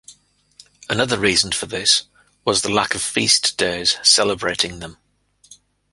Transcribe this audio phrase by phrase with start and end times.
[0.89, 2.07] Another reason for this
[2.43, 4.97] was the lack of feast-days celebrating them.